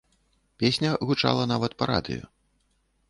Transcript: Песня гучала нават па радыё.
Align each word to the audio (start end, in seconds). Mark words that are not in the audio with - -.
Песня 0.63 0.91
гучала 1.09 1.43
нават 1.53 1.71
па 1.83 1.91
радыё. 1.93 2.23